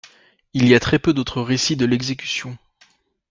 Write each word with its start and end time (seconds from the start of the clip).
Il 0.55 0.67
y 0.67 0.73
a 0.73 0.79
très 0.79 0.97
peu 0.97 1.13
d'autres 1.13 1.43
récits 1.43 1.75
de 1.75 1.85
l'exécution. 1.85 2.57